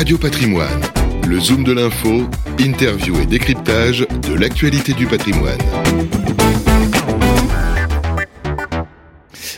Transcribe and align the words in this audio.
Radio 0.00 0.16
Patrimoine, 0.16 0.80
le 1.28 1.38
Zoom 1.38 1.62
de 1.62 1.72
l'info, 1.72 2.22
interview 2.58 3.20
et 3.20 3.26
décryptage 3.26 4.06
de 4.26 4.32
l'actualité 4.32 4.94
du 4.94 5.06
patrimoine. 5.06 5.58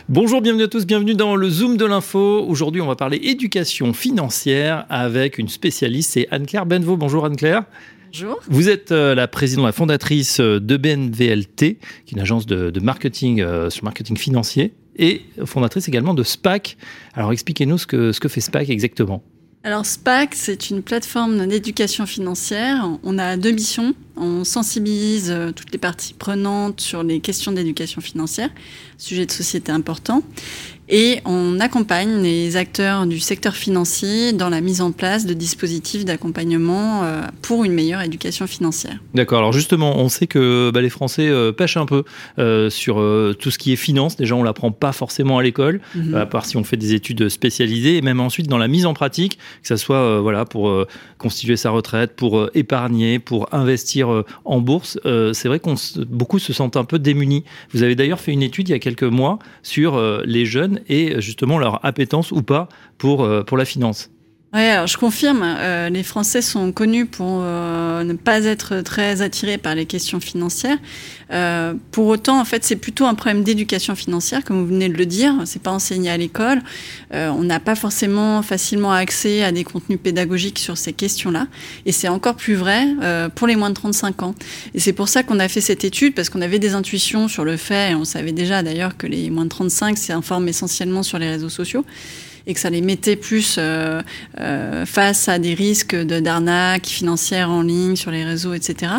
Bonjour, 0.09 0.41
bienvenue 0.41 0.65
à 0.65 0.69
tous, 0.69 0.85
bienvenue 0.85 1.15
dans 1.15 1.37
le 1.37 1.49
Zoom 1.49 1.77
de 1.77 1.85
l'info. 1.85 2.45
Aujourd'hui, 2.45 2.81
on 2.81 2.89
va 2.89 2.97
parler 2.97 3.19
éducation 3.23 3.93
financière 3.93 4.85
avec 4.89 5.39
une 5.39 5.47
spécialiste, 5.47 6.15
c'est 6.15 6.27
Anne-Claire 6.33 6.67
Benvaux. 6.67 6.97
Bonjour 6.97 7.25
Anne-Claire. 7.25 7.63
Bonjour. 8.09 8.41
Vous 8.49 8.69
êtes 8.69 8.91
euh, 8.91 9.15
la 9.15 9.29
présidente, 9.29 9.67
la 9.67 9.71
fondatrice 9.71 10.41
de 10.41 10.77
BNVLT, 10.77 11.57
qui 11.57 11.67
est 11.69 12.13
une 12.15 12.21
agence 12.21 12.47
de, 12.47 12.81
marketing 12.81 13.41
euh, 13.43 13.71
sur 13.71 13.85
marketing 13.85 14.17
financier, 14.17 14.75
et 14.97 15.23
fondatrice 15.45 15.87
également 15.87 16.15
de 16.15 16.25
SPAC. 16.25 16.79
Alors 17.15 17.33
expliquez-nous 17.33 17.79
ce 17.79 17.87
que, 17.87 18.11
ce 18.11 18.19
que 18.19 18.27
fait 18.27 18.41
SPAC 18.41 18.71
exactement. 18.71 19.23
Alors 19.65 19.87
SPAC, 19.87 20.35
c'est 20.35 20.71
une 20.71 20.83
plateforme 20.83 21.47
d'éducation 21.47 22.05
financière. 22.05 22.89
On 23.05 23.17
a 23.19 23.37
deux 23.37 23.53
missions. 23.53 23.95
On 24.17 24.45
sensibilise 24.45 25.31
euh, 25.31 25.53
toutes 25.53 25.73
les 25.73 25.79
parties 25.79 26.15
prenantes 26.15 26.81
sur 26.81 27.03
les 27.03 27.21
questions 27.21 27.53
d'éducation 27.53 28.01
financière, 28.01 28.51
sujet 28.99 29.27
de 29.27 29.31
société 29.31 29.73
important. 29.73 30.23
Et 30.95 31.21
on 31.25 31.59
accompagne 31.59 32.21
les 32.23 32.57
acteurs 32.57 33.07
du 33.07 33.19
secteur 33.19 33.55
financier 33.55 34.33
dans 34.33 34.51
la 34.51 34.61
mise 34.61 34.83
en 34.83 34.93
place 34.93 35.25
de 35.25 35.33
dispositifs 35.33 36.05
d'accompagnement 36.05 37.05
euh, 37.05 37.23
pour 37.41 37.65
une 37.65 37.73
meilleure 37.73 38.03
éducation 38.03 38.47
financière. 38.47 38.99
D'accord. 39.15 39.39
Alors 39.39 39.53
justement, 39.55 39.97
on 39.97 40.11
sait 40.11 40.27
que 40.27 40.71
bah, 40.75 40.83
les 40.83 40.91
Français 40.91 41.29
euh, 41.29 41.51
pêchent 41.51 41.79
un 41.79 41.87
peu 41.87 42.05
euh, 42.39 42.69
sur 42.69 42.97
tout 43.39 43.51
ce 43.51 43.57
qui 43.57 43.73
est 43.73 43.77
finance. 43.77 44.17
Déjà, 44.17 44.35
on 44.35 44.43
l'apprend 44.43 44.71
pas 44.71 44.93
forcément 44.93 45.39
à 45.39 45.43
l'école, 45.43 45.81
mhm. 45.95 46.15
à 46.15 46.27
part 46.27 46.45
si 46.45 46.59
on 46.59 46.65
fait 46.65 46.77
des 46.77 46.93
études 46.93 47.29
spécialisées, 47.29 47.97
et 47.97 48.03
même 48.03 48.21
ensuite 48.21 48.49
dans 48.49 48.59
la 48.59 48.69
mise 48.69 48.85
en 48.85 48.93
pratique, 48.93 49.39
que 49.63 49.69
ce 49.69 49.77
soit 49.77 50.21
voilà 50.21 50.45
pour 50.45 50.87
constituer 51.17 51.57
sa 51.57 51.71
retraite, 51.71 52.17
pour 52.17 52.51
épargner, 52.55 53.19
pour 53.19 53.49
investir 53.55 54.02
en 54.03 54.61
bourse. 54.61 54.99
c'est 55.33 55.49
vrai 55.49 55.61
qu'on 55.61 55.75
beaucoup 56.09 56.39
se 56.39 56.53
sentent 56.53 56.77
un 56.77 56.85
peu 56.85 56.99
démunis. 56.99 57.45
Vous 57.73 57.83
avez 57.83 57.95
d'ailleurs 57.95 58.21
fait 58.21 58.33
une 58.33 58.43
étude 58.43 58.69
il 58.69 58.73
y 58.73 58.75
a 58.75 58.79
quelques 58.79 59.03
mois 59.03 59.39
sur 59.63 60.01
les 60.25 60.47
jeunes 60.47 60.81
et 60.89 61.21
justement 61.21 61.59
leur 61.59 61.85
appétence 61.85 62.33
ou 62.33 62.43
pas 62.43 62.69
pour, 62.99 63.25
euh, 63.25 63.43
pour 63.43 63.57
la 63.57 63.65
finance. 63.65 64.12
Oui, 64.55 64.61
alors 64.61 64.87
je 64.87 64.99
confirme, 64.99 65.43
euh, 65.43 65.89
les 65.89 66.03
Français 66.03 66.43
sont 66.43 66.73
connus 66.73 67.07
pour 67.07 67.41
euh, 67.43 68.05
ne 68.05 68.13
pas 68.13 68.45
être 68.45 68.83
très 68.83 69.23
attirés 69.23 69.57
par 69.57 69.75
les 69.75 69.87
questions 69.87 70.21
financières. 70.21 70.77
Euh, 71.33 71.73
pour 71.91 72.09
autant, 72.09 72.39
en 72.39 72.45
fait, 72.45 72.63
c'est 72.63 72.77
plutôt 72.77 73.07
un 73.07 73.15
problème 73.15 73.43
d'éducation 73.43 73.95
financière, 73.95 74.45
comme 74.45 74.61
vous 74.61 74.67
venez 74.67 74.91
de 74.91 74.97
le 74.97 75.07
dire. 75.07 75.35
C'est 75.47 75.63
pas 75.63 75.71
enseigné 75.71 76.11
à 76.11 76.19
l'école. 76.19 76.61
Euh, 77.15 77.31
on 77.31 77.45
n'a 77.45 77.61
pas 77.61 77.75
forcément 77.75 78.43
facilement 78.43 78.93
accès 78.93 79.43
à 79.43 79.53
des 79.53 79.65
contenus 79.65 79.99
pédagogiques 80.03 80.59
sur 80.59 80.77
ces 80.77 80.93
questions-là. 80.93 81.47
Et 81.87 81.93
c'est 81.93 82.09
encore 82.09 82.35
plus 82.35 82.55
vrai 82.55 82.87
euh, 83.03 83.31
pour 83.31 83.47
les 83.47 83.57
moins 83.57 83.71
de 83.71 83.75
35 83.75 84.23
ans. 84.23 84.35
Et 84.75 84.81
c'est 84.81 84.93
pour 84.93 85.09
ça 85.09 85.23
qu'on 85.23 85.39
a 85.39 85.49
fait 85.49 85.63
cette 85.63 85.85
étude, 85.85 86.15
parce 86.15 86.29
qu'on 86.29 86.43
avait 86.43 86.59
des 86.59 86.75
intuitions 86.75 87.27
sur 87.27 87.45
le 87.45 87.57
fait, 87.57 87.93
et 87.93 87.95
on 87.95 88.05
savait 88.05 88.33
déjà 88.33 88.63
d'ailleurs 88.63 88.99
que 88.99 89.07
les 89.07 89.31
moins 89.31 89.45
de 89.45 89.51
35 89.51 89.97
s'informent 89.97 90.49
essentiellement 90.49 91.03
sur 91.03 91.19
les 91.19 91.31
réseaux 91.31 91.49
sociaux 91.49 91.87
et 92.47 92.55
que 92.55 92.61
ça 92.61 92.71
les 92.71 92.81
mettait 92.81 93.17
plus 93.17 93.57
euh, 93.59 94.03
euh, 94.39 94.87
face 94.87 95.29
à 95.29 95.39
des 95.39 95.55
risques 95.55 95.95
de 95.95 96.21
d'arnaque 96.21 96.87
financière 96.87 97.51
en 97.51 97.63
ligne 97.63 97.97
sur 97.97 98.11
les 98.11 98.25
réseaux, 98.25 98.55
etc. 98.55 98.93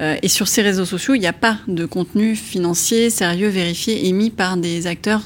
Euh, 0.00 0.16
et 0.22 0.28
sur 0.28 0.48
ces 0.48 0.62
réseaux 0.62 0.84
sociaux, 0.84 1.14
il 1.14 1.20
n'y 1.20 1.26
a 1.26 1.32
pas 1.32 1.58
de 1.68 1.86
contenu 1.86 2.36
financier 2.36 3.10
sérieux 3.10 3.48
vérifié 3.48 4.06
émis 4.08 4.30
par 4.30 4.56
des 4.56 4.86
acteurs 4.86 5.22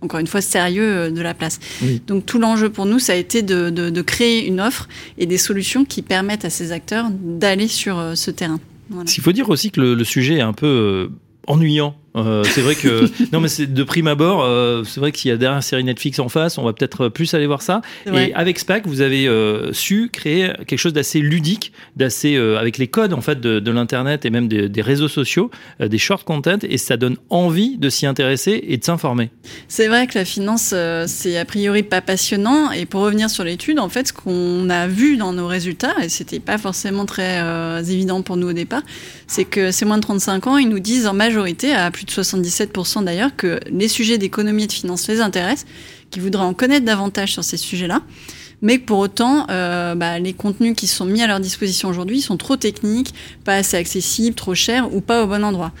encore 0.00 0.20
une 0.20 0.26
fois, 0.26 0.42
sérieux 0.42 1.10
de 1.10 1.22
la 1.22 1.32
place. 1.32 1.58
Donc 2.06 2.26
tout 2.26 2.38
l'enjeu 2.38 2.68
pour 2.68 2.84
nous, 2.84 2.98
ça 2.98 3.14
a 3.14 3.16
été 3.16 3.40
de, 3.40 3.70
de, 3.70 4.02
créer 4.02 4.46
une 4.46 4.60
offre 4.60 4.86
et 5.16 5.24
des 5.24 5.38
solutions 5.38 5.86
qui 5.86 6.02
permettent 6.02 6.44
à 6.44 6.50
ces 6.50 6.72
acteurs 6.72 7.06
d'aller 7.10 7.68
sur 7.68 8.12
ce 8.14 8.30
terrain. 8.30 8.60
Voilà. 8.90 9.10
Il 9.16 9.22
faut 9.22 9.32
dire 9.32 9.48
aussi 9.48 9.70
que 9.70 9.80
le, 9.80 9.94
le 9.94 10.04
sujet 10.04 10.34
est 10.34 10.42
un 10.42 10.52
peu 10.52 11.08
ennuyant 11.46 11.96
euh, 12.16 12.44
c'est 12.44 12.60
vrai 12.60 12.74
que 12.74 13.10
non, 13.32 13.40
mais 13.40 13.48
c'est 13.48 13.72
de 13.72 13.82
prime 13.82 14.06
abord. 14.06 14.42
Euh, 14.42 14.84
c'est 14.84 15.00
vrai 15.00 15.10
que 15.12 15.18
s'il 15.18 15.30
y 15.30 15.34
a 15.34 15.36
derrière 15.36 15.56
une 15.56 15.62
série 15.62 15.84
Netflix 15.84 16.18
en 16.18 16.28
face, 16.28 16.58
on 16.58 16.64
va 16.64 16.72
peut-être 16.72 17.08
plus 17.08 17.34
aller 17.34 17.46
voir 17.46 17.62
ça. 17.62 17.82
Et 18.12 18.32
avec 18.34 18.58
SPAC, 18.58 18.86
vous 18.86 19.00
avez 19.00 19.26
euh, 19.26 19.72
su 19.72 20.10
créer 20.12 20.52
quelque 20.66 20.78
chose 20.78 20.92
d'assez 20.92 21.20
ludique, 21.20 21.72
d'assez 21.96 22.36
avec 22.36 22.78
les 22.78 22.88
codes 22.88 23.12
en 23.12 23.20
fait 23.20 23.40
de, 23.40 23.58
de 23.58 23.70
l'internet 23.70 24.24
et 24.24 24.30
même 24.30 24.48
des, 24.48 24.68
des 24.68 24.82
réseaux 24.82 25.08
sociaux, 25.08 25.50
des 25.80 25.98
short 25.98 26.24
content, 26.24 26.58
et 26.62 26.78
ça 26.78 26.96
donne 26.96 27.16
envie 27.30 27.76
de 27.78 27.88
s'y 27.88 28.06
intéresser 28.06 28.62
et 28.66 28.76
de 28.76 28.84
s'informer. 28.84 29.30
C'est 29.68 29.88
vrai 29.88 30.06
que 30.06 30.18
la 30.18 30.24
finance, 30.24 30.74
c'est 31.06 31.36
a 31.36 31.44
priori 31.44 31.82
pas 31.82 32.00
passionnant. 32.00 32.70
Et 32.70 32.86
pour 32.86 33.02
revenir 33.02 33.30
sur 33.30 33.44
l'étude, 33.44 33.78
en 33.78 33.88
fait, 33.88 34.08
ce 34.08 34.12
qu'on 34.12 34.70
a 34.70 34.86
vu 34.86 35.16
dans 35.16 35.32
nos 35.32 35.46
résultats, 35.46 35.94
et 36.02 36.08
c'était 36.08 36.40
pas 36.40 36.58
forcément 36.58 37.06
très 37.06 37.40
évident 37.90 38.22
pour 38.22 38.36
nous 38.36 38.48
au 38.48 38.52
départ, 38.52 38.82
c'est 39.26 39.44
que 39.44 39.70
ces 39.70 39.84
moins 39.84 39.96
de 39.96 40.02
35 40.02 40.46
ans, 40.46 40.58
ils 40.58 40.68
nous 40.68 40.78
disent 40.78 41.06
en 41.06 41.14
majorité 41.14 41.74
à 41.74 41.90
plus 41.90 42.03
de 42.04 42.10
77% 42.10 43.04
d'ailleurs, 43.04 43.34
que 43.36 43.60
les 43.70 43.88
sujets 43.88 44.18
d'économie 44.18 44.64
et 44.64 44.66
de 44.66 44.72
finance 44.72 45.08
les 45.08 45.20
intéressent, 45.20 45.66
qu'ils 46.10 46.22
voudraient 46.22 46.44
en 46.44 46.54
connaître 46.54 46.84
davantage 46.84 47.32
sur 47.32 47.44
ces 47.44 47.56
sujets-là 47.56 48.02
mais 48.64 48.78
pour 48.78 48.98
autant, 48.98 49.46
euh, 49.50 49.94
bah, 49.94 50.18
les 50.18 50.32
contenus 50.32 50.74
qui 50.74 50.86
sont 50.86 51.04
mis 51.04 51.22
à 51.22 51.26
leur 51.26 51.38
disposition 51.38 51.90
aujourd'hui 51.90 52.22
sont 52.22 52.38
trop 52.38 52.56
techniques, 52.56 53.14
pas 53.44 53.56
assez 53.56 53.76
accessibles, 53.76 54.34
trop 54.34 54.54
chers 54.54 54.92
ou 54.94 55.02
pas 55.02 55.22
au 55.22 55.26
bon 55.26 55.44
endroit. 55.44 55.72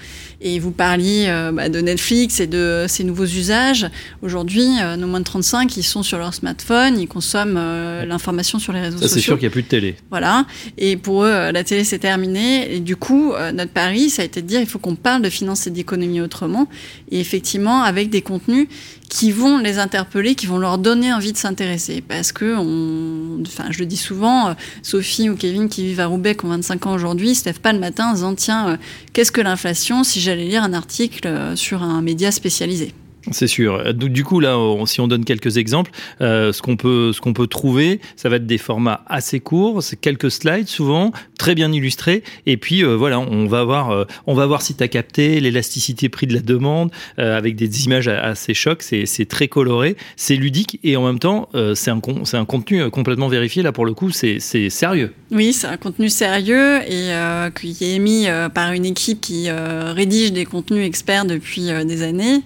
Et 0.46 0.58
vous 0.58 0.72
parliez 0.72 1.24
euh, 1.28 1.52
bah, 1.52 1.70
de 1.70 1.80
Netflix 1.80 2.38
et 2.38 2.46
de 2.46 2.84
ses 2.86 3.02
nouveaux 3.02 3.24
usages. 3.24 3.86
Aujourd'hui, 4.20 4.68
euh, 4.82 4.94
nos 4.96 5.06
moins 5.06 5.20
de 5.20 5.24
35, 5.24 5.74
ils 5.78 5.82
sont 5.82 6.02
sur 6.02 6.18
leur 6.18 6.34
smartphone, 6.34 7.00
ils 7.00 7.08
consomment 7.08 7.56
euh, 7.56 8.04
l'information 8.04 8.58
sur 8.58 8.74
les 8.74 8.82
réseaux 8.82 8.98
sociaux. 8.98 9.08
C'est 9.08 9.20
sûr 9.20 9.38
qu'il 9.38 9.48
n'y 9.48 9.52
a 9.52 9.52
plus 9.52 9.62
de 9.62 9.68
télé. 9.68 9.96
Voilà. 10.10 10.44
Et 10.76 10.98
pour 10.98 11.24
eux, 11.24 11.50
la 11.50 11.64
télé, 11.64 11.82
c'est 11.82 11.98
terminé. 11.98 12.74
Et 12.74 12.80
du 12.80 12.94
coup, 12.94 13.32
notre 13.54 13.72
pari, 13.72 14.10
ça 14.10 14.20
a 14.20 14.24
été 14.26 14.42
de 14.42 14.46
dire 14.46 14.60
il 14.60 14.66
faut 14.66 14.78
qu'on 14.78 14.96
parle 14.96 15.22
de 15.22 15.30
finance 15.30 15.66
et 15.66 15.70
d'économie 15.70 16.20
autrement. 16.20 16.68
Et 17.10 17.20
effectivement, 17.20 17.82
avec 17.82 18.10
des 18.10 18.20
contenus 18.20 18.68
qui 19.08 19.30
vont 19.30 19.58
les 19.58 19.78
interpeller, 19.78 20.34
qui 20.34 20.46
vont 20.46 20.58
leur 20.58 20.76
donner 20.76 21.12
envie 21.12 21.32
de 21.32 21.38
s'intéresser. 21.38 22.02
Parce 22.06 22.32
que, 22.32 22.56
on, 22.56 23.40
enfin, 23.46 23.70
je 23.70 23.78
le 23.78 23.86
dis 23.86 23.96
souvent, 23.96 24.54
Sophie 24.82 25.30
ou 25.30 25.36
Kevin 25.36 25.68
qui 25.68 25.86
vivent 25.86 26.00
à 26.00 26.06
Roubaix, 26.06 26.34
qui 26.34 26.44
ont 26.44 26.48
25 26.48 26.86
ans 26.86 26.94
aujourd'hui, 26.94 27.34
se 27.34 27.44
lèvent 27.46 27.60
pas 27.60 27.72
le 27.72 27.78
matin 27.78 28.08
en 28.08 28.14
disant 28.14 28.34
tiens, 28.34 28.78
qu'est-ce 29.12 29.32
que 29.32 29.40
l'inflation 29.40 30.04
si 30.04 30.20
lire 30.42 30.62
un 30.62 30.72
article 30.72 31.26
euh, 31.26 31.56
sur 31.56 31.82
un 31.82 32.02
média 32.02 32.30
spécialisé. 32.30 32.92
C'est 33.30 33.46
sûr. 33.46 33.94
Du 33.94 34.24
coup, 34.24 34.40
là, 34.40 34.58
si 34.86 35.00
on 35.00 35.08
donne 35.08 35.24
quelques 35.24 35.56
exemples, 35.56 35.90
euh, 36.20 36.52
ce 36.52 36.62
qu'on 36.62 36.76
peut, 36.76 37.12
ce 37.12 37.20
qu'on 37.20 37.32
peut 37.32 37.46
trouver, 37.46 38.00
ça 38.16 38.28
va 38.28 38.36
être 38.36 38.46
des 38.46 38.58
formats 38.58 39.02
assez 39.06 39.40
courts, 39.40 39.82
c'est 39.82 39.96
quelques 39.96 40.30
slides 40.30 40.68
souvent, 40.68 41.12
très 41.38 41.54
bien 41.54 41.72
illustrés, 41.72 42.22
et 42.46 42.56
puis 42.56 42.84
euh, 42.84 42.96
voilà, 42.96 43.18
on 43.18 43.46
va 43.46 43.64
voir, 43.64 44.06
on 44.26 44.34
va 44.34 44.46
voir 44.46 44.62
si 44.62 44.74
tu 44.74 44.82
as 44.82 44.88
capté 44.88 45.40
l'élasticité 45.40 46.08
prix 46.08 46.26
de 46.26 46.34
la 46.34 46.40
demande 46.40 46.90
avec 47.16 47.56
des 47.56 47.84
images 47.84 48.08
assez 48.08 48.54
chocs. 48.54 48.82
C'est 48.82 49.28
très 49.28 49.48
coloré, 49.48 49.96
c'est 50.16 50.36
ludique 50.36 50.78
et 50.84 50.96
en 50.96 51.06
même 51.06 51.18
temps, 51.18 51.48
c'est 51.74 51.90
un, 51.90 52.00
contenu 52.44 52.90
complètement 52.90 53.28
vérifié. 53.28 53.62
Là, 53.62 53.72
pour 53.72 53.86
le 53.86 53.94
coup, 53.94 54.10
c'est 54.10 54.38
sérieux. 54.38 55.12
Oui, 55.30 55.52
c'est 55.52 55.66
un 55.66 55.76
contenu 55.76 56.08
sérieux 56.08 56.80
et 56.86 57.12
euh, 57.12 57.50
qui 57.50 57.76
est 57.84 57.94
émis 57.94 58.28
euh, 58.28 58.48
par 58.48 58.72
une 58.72 58.84
équipe 58.84 59.20
qui 59.20 59.48
euh, 59.48 59.92
rédige 59.92 60.32
des 60.32 60.44
contenus 60.44 60.86
experts 60.86 61.24
depuis 61.24 61.70
des 61.84 62.02
années. 62.02 62.42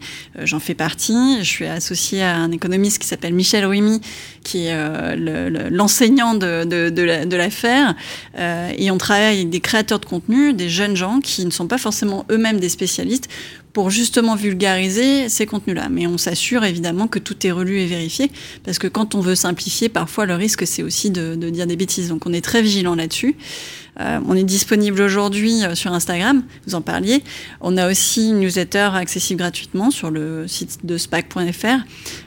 Partie. 0.75 1.39
Je 1.41 1.49
suis 1.49 1.67
associée 1.67 2.23
à 2.23 2.37
un 2.37 2.51
économiste 2.53 2.99
qui 2.99 3.06
s'appelle 3.06 3.34
Michel 3.34 3.65
Ruimi, 3.65 4.01
qui 4.45 4.67
est 4.67 5.17
l'enseignant 5.71 6.34
de, 6.34 6.65
de, 6.65 7.37
l'affaire. 7.37 7.95
et 8.37 8.91
on 8.91 8.99
travaille 8.99 9.37
avec 9.37 9.51
des 9.51 9.61
créateurs 9.61 10.01
de 10.01 10.06
contenu, 10.06 10.53
des 10.53 10.69
jeunes 10.69 10.97
gens 10.97 11.21
qui 11.21 11.45
ne 11.45 11.51
sont 11.51 11.67
pas 11.67 11.79
forcément 11.79 12.25
eux-mêmes 12.31 12.61
des 12.61 12.69
spécialistes 12.69 13.29
pour 13.73 13.91
justement 13.91 14.34
vulgariser 14.34 15.29
ces 15.29 15.47
contenus-là. 15.47 15.89
Mais 15.89 16.06
on 16.09 16.19
s'assure 16.19 16.65
évidemment 16.65 17.06
que 17.06 17.21
tout 17.21 17.47
est 17.47 17.53
relu 17.53 17.79
et 17.79 17.87
vérifié, 17.87 18.31
parce 18.65 18.79
que 18.79 18.89
quand 18.89 19.15
on 19.15 19.21
veut 19.21 19.37
simplifier, 19.37 19.89
parfois 19.89 20.27
le 20.27 20.35
risque 20.35 20.67
c'est 20.67 20.83
aussi 20.83 21.11
de, 21.11 21.35
dire 21.37 21.67
des 21.67 21.76
bêtises. 21.76 22.09
Donc 22.09 22.26
on 22.26 22.32
est 22.32 22.41
très 22.41 22.61
vigilant 22.61 22.94
là-dessus. 22.94 23.37
Euh, 24.00 24.21
on 24.27 24.37
est 24.37 24.45
disponible 24.45 25.00
aujourd'hui 25.03 25.65
euh, 25.65 25.75
sur 25.75 25.93
Instagram, 25.93 26.43
vous 26.67 26.75
en 26.75 26.81
parliez. 26.81 27.23
On 27.61 27.77
a 27.77 27.91
aussi 27.91 28.31
une 28.31 28.41
newsletter 28.41 28.91
accessible 28.95 29.41
gratuitement 29.41 29.91
sur 29.91 30.11
le 30.11 30.47
site 30.47 30.85
de 30.85 30.97
spac.fr. 30.97 31.67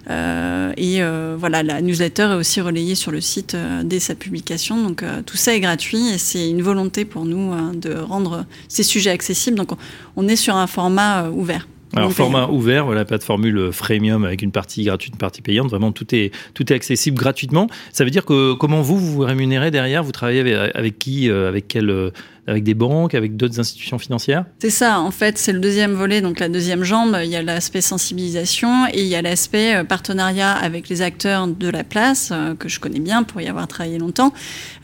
Euh, 0.09 0.73
et 0.77 1.01
voilà, 1.37 1.63
la 1.63 1.81
newsletter 1.81 2.23
est 2.23 2.35
aussi 2.35 2.61
relayée 2.61 2.95
sur 2.95 3.11
le 3.11 3.21
site 3.21 3.55
dès 3.83 3.99
sa 3.99 4.15
publication. 4.15 4.81
Donc 4.83 5.03
tout 5.25 5.37
ça 5.37 5.53
est 5.53 5.59
gratuit 5.59 6.09
et 6.09 6.17
c'est 6.17 6.49
une 6.49 6.61
volonté 6.61 7.05
pour 7.05 7.25
nous 7.25 7.51
hein, 7.51 7.71
de 7.75 7.93
rendre 7.93 8.45
ces 8.67 8.83
sujets 8.83 9.11
accessibles. 9.11 9.57
Donc 9.57 9.71
on 10.15 10.27
est 10.27 10.35
sur 10.35 10.55
un 10.55 10.67
format 10.67 11.29
ouvert. 11.29 11.67
Alors 11.95 12.11
format 12.11 12.47
ouvert, 12.49 12.85
voilà, 12.85 13.05
pas 13.05 13.17
de 13.17 13.23
formule 13.23 13.71
freemium 13.71 14.23
avec 14.23 14.41
une 14.41 14.51
partie 14.51 14.83
gratuite, 14.83 15.13
une 15.13 15.19
partie 15.19 15.41
payante. 15.41 15.69
Vraiment, 15.69 15.91
tout 15.91 16.13
est 16.15 16.31
tout 16.53 16.71
est 16.71 16.75
accessible 16.75 17.17
gratuitement. 17.17 17.67
Ça 17.91 18.03
veut 18.03 18.09
dire 18.09 18.25
que 18.25 18.53
comment 18.53 18.81
vous 18.81 18.97
vous, 18.97 19.11
vous 19.13 19.21
rémunérez 19.21 19.71
derrière? 19.71 20.03
Vous 20.03 20.11
travaillez 20.11 20.55
avec, 20.55 20.99
qui, 20.99 21.29
euh, 21.29 21.49
avec 21.49 21.67
quel 21.67 22.11
avec 22.47 22.63
des 22.63 22.73
banques, 22.73 23.13
avec 23.13 23.37
d'autres 23.37 23.59
institutions 23.59 23.99
financières 23.99 24.45
C'est 24.59 24.71
ça, 24.71 24.99
en 24.99 25.11
fait, 25.11 25.37
c'est 25.37 25.53
le 25.53 25.59
deuxième 25.59 25.93
volet, 25.93 26.21
donc 26.21 26.39
la 26.39 26.49
deuxième 26.49 26.83
jambe. 26.83 27.17
Il 27.23 27.29
y 27.29 27.35
a 27.35 27.43
l'aspect 27.43 27.81
sensibilisation 27.81 28.87
et 28.87 29.01
il 29.01 29.07
y 29.07 29.15
a 29.15 29.21
l'aspect 29.21 29.75
euh, 29.75 29.83
partenariat 29.83 30.51
avec 30.51 30.89
les 30.89 31.01
acteurs 31.03 31.47
de 31.47 31.69
la 31.69 31.83
place, 31.83 32.29
euh, 32.31 32.55
que 32.55 32.67
je 32.67 32.79
connais 32.79 32.99
bien 32.99 33.23
pour 33.23 33.41
y 33.41 33.47
avoir 33.47 33.67
travaillé 33.67 33.99
longtemps. 33.99 34.33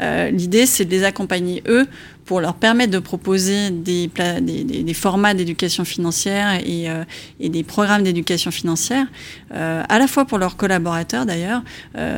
Euh, 0.01 0.30
L'idée, 0.30 0.65
c'est 0.68 0.86
de 0.86 0.92
les 0.92 1.04
accompagner, 1.04 1.63
eux, 1.68 1.88
pour 2.25 2.42
leur 2.42 2.56
permettre 2.56 2.92
de 2.92 3.00
proposer 3.00 3.71
des, 3.71 4.12
formats 4.94 5.33
d'éducation 5.33 5.86
financière 5.86 6.60
et, 6.65 6.89
des 7.39 7.63
programmes 7.63 8.03
d'éducation 8.03 8.51
financière, 8.51 9.07
à 9.50 9.98
la 9.98 10.07
fois 10.07 10.25
pour 10.25 10.38
leurs 10.38 10.57
collaborateurs 10.57 11.25
d'ailleurs, 11.25 11.63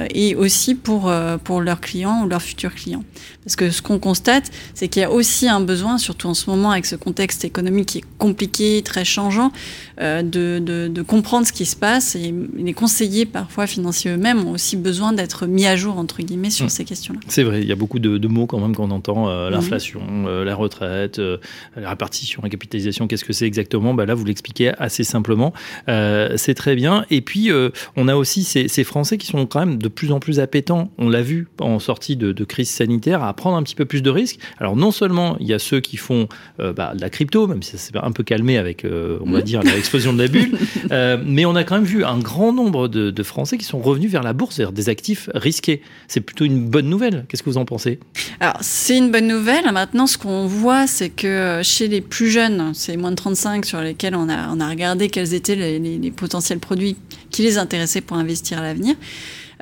et 0.10 0.34
aussi 0.34 0.74
pour, 0.74 1.14
pour 1.44 1.62
leurs 1.62 1.80
clients 1.80 2.24
ou 2.24 2.28
leurs 2.28 2.42
futurs 2.42 2.74
clients. 2.74 3.04
Parce 3.44 3.56
que 3.56 3.70
ce 3.70 3.84
qu'on 3.84 4.00
constate, 4.00 4.50
c'est 4.74 4.88
qu'il 4.88 5.04
y 5.04 5.06
a 5.06 5.12
aussi 5.12 5.29
un 5.48 5.62
besoin, 5.62 5.98
surtout 5.98 6.28
en 6.28 6.34
ce 6.34 6.50
moment 6.50 6.72
avec 6.72 6.86
ce 6.86 6.96
contexte 6.96 7.46
économique 7.46 7.90
qui 7.90 7.98
est 8.00 8.06
compliqué, 8.18 8.82
très 8.84 9.06
changeant, 9.06 9.52
de, 10.00 10.60
de, 10.60 10.88
de, 10.88 11.02
comprendre 11.02 11.46
ce 11.46 11.54
qui 11.54 11.66
se 11.66 11.76
passe. 11.76 12.16
Et 12.16 12.34
les 12.56 12.74
conseillers, 12.74 13.26
parfois 13.26 13.68
financiers 13.68 14.12
eux-mêmes, 14.12 14.48
ont 14.48 14.52
aussi 14.52 14.78
besoin 14.78 15.14
d'être 15.14 15.46
mis 15.46 15.66
à 15.66 15.76
jour, 15.76 15.98
entre 15.98 16.22
guillemets, 16.22 16.50
sur 16.50 16.68
mmh. 16.68 16.70
ces 16.70 16.86
questions-là. 16.86 17.20
C'est 17.28 17.44
vrai, 17.44 17.62
il 17.62 17.68
y 17.68 17.72
a 17.72 17.76
beaucoup 17.76 18.00
de, 18.00 18.18
de 18.18 18.28
mots 18.28 18.46
quand 18.46 18.60
même 18.60 18.76
qu'on 18.76 18.92
entend, 18.92 19.28
mmh. 19.28 19.50
l'inflation 19.50 20.00
euh, 20.28 20.44
la 20.44 20.56
retraite, 20.56 21.20
euh, 21.20 21.38
la 21.76 21.90
répartition, 21.90 22.42
la 22.44 22.50
capitalisation, 22.50 23.08
qu'est-ce 23.08 23.26
que 23.26 23.34
c'est 23.34 23.46
exactement? 23.46 23.94
Bah 23.94 24.06
Là, 24.06 24.16
vous 24.16 24.26
l'expliquez 24.26 24.72
assez 24.78 25.04
simplement. 25.04 25.54
Euh, 25.88 26.34
c'est 26.38 26.54
très 26.54 26.76
bien. 26.76 27.06
Et 27.10 27.22
puis, 27.22 27.52
on 27.96 28.08
a 28.08 28.16
aussi 28.16 28.44
ces, 28.44 28.68
ces, 28.68 28.84
Français 28.84 29.18
qui 29.18 29.28
sont 29.28 29.46
quand 29.46 29.60
même 29.60 29.78
de 29.78 29.88
plus 29.88 30.12
en 30.12 30.20
plus 30.20 30.40
appétents, 30.40 30.92
on 30.98 31.10
l'a 31.10 31.22
vu 31.22 31.48
en 31.60 31.80
sortie 31.80 32.16
de, 32.16 32.32
de, 32.32 32.44
crise 32.44 32.70
sanitaire, 32.70 33.24
à 33.24 33.34
prendre 33.34 33.58
un 33.58 33.64
petit 33.64 33.76
peu 33.76 33.86
plus 33.86 34.02
de 34.02 34.10
risques. 34.10 34.40
Alors, 34.58 34.76
non 34.76 34.92
seulement 34.92 35.38
il 35.40 35.48
y 35.48 35.54
a 35.54 35.60
ceux 35.60 35.80
qui 35.80 35.98
font 35.98 36.28
bah, 36.58 36.94
de 36.96 37.02
la 37.02 37.10
crypto, 37.10 37.48
même 37.48 37.62
si 37.62 37.72
ça 37.72 37.78
s'est 37.78 37.92
un 37.96 38.12
peu 38.12 38.24
calmé 38.24 38.58
avec, 38.58 38.86
on 38.86 39.32
va 39.32 39.40
mmh. 39.40 39.44
dire, 39.44 39.62
l'explosion 39.90 40.14
de 40.14 40.22
la 40.22 40.28
bulle, 40.28 40.58
mais 41.26 41.46
on 41.46 41.56
a 41.56 41.64
quand 41.64 41.76
même 41.76 41.84
vu 41.84 42.04
un 42.04 42.20
grand 42.20 42.54
nombre 42.54 42.88
de, 42.88 43.24
Français 43.24 43.58
qui 43.58 43.66
sont 43.66 43.80
revenus 43.80 44.10
vers 44.10 44.24
la 44.24 44.34
bourse, 44.34 44.58
vers 44.58 44.72
des 44.72 44.88
actifs 44.88 45.30
risqués. 45.36 45.82
C'est 46.08 46.22
plutôt 46.22 46.46
une 46.46 46.66
bonne 46.68 46.90
nouvelle. 46.90 47.26
Qu'est-ce 47.28 47.44
que 47.44 47.50
vous 47.50 47.58
en 47.58 47.66
pensez? 47.66 48.00
Alors, 48.40 48.58
c'est 48.62 48.98
une 48.98 49.12
bonne 49.12 49.28
nouvelle. 49.28 49.70
Maintenant, 49.72 50.08
ce 50.08 50.18
qu'on 50.18 50.48
voit, 50.48 50.88
c'est 50.88 51.10
que 51.10 51.60
chez 51.64 51.88
les 51.88 52.02
plus 52.02 52.30
jeunes, 52.30 52.72
c'est 52.74 52.96
moins 52.96 53.12
de 53.12 53.16
35 53.16 53.66
sur 53.66 53.82
lesquels 53.82 54.16
on 54.16 54.30
a, 54.30 54.70
regardé 54.70 55.10
quels 55.10 55.34
étaient 55.34 55.56
les 55.56 56.12
potentiels 56.12 56.60
produits 56.60 56.96
qui 57.30 57.42
les 57.42 57.58
intéressaient 57.58 58.02
pour 58.02 58.18
investir 58.18 58.60
à 58.60 58.62
l'avenir. 58.62 58.96